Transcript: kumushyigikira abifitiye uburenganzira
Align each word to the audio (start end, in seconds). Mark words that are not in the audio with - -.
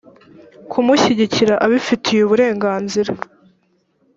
kumushyigikira 0.71 1.53
abifitiye 1.65 2.21
uburenganzira 2.23 3.11